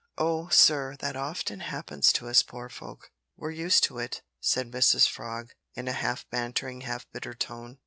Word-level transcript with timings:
"Oh! 0.17 0.49
sir, 0.49 0.95
that 0.97 1.15
often 1.15 1.59
happens 1.59 2.11
to 2.13 2.27
us 2.27 2.41
poor 2.41 2.69
folk. 2.69 3.11
We're 3.37 3.51
used 3.51 3.83
to 3.83 3.99
it," 3.99 4.23
said 4.39 4.71
Mrs 4.71 5.07
Frog, 5.07 5.51
in 5.75 5.87
a 5.87 5.93
half 5.93 6.27
bantering 6.31 6.81
half 6.81 7.05
bitter 7.11 7.35
tone. 7.35 7.77